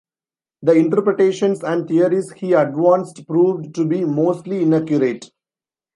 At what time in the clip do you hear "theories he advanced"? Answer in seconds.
1.87-3.23